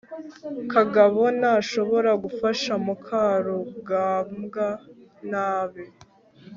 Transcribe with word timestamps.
kagabo 0.71 1.21
ntashobora 1.39 2.11
gufasha 2.23 2.73
mukarugambwa 2.85 4.67
nabi 5.31 5.85